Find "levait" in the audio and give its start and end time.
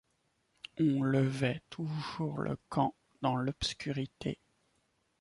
1.03-1.61